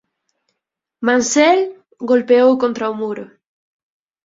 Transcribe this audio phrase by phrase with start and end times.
[1.05, 1.61] Mansell
[2.09, 3.25] golpeou contra o muro.